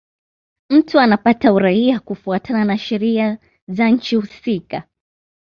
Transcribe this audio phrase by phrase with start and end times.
[0.69, 4.83] Mtu anapata uraia kufuatana na sheria za nchi husika.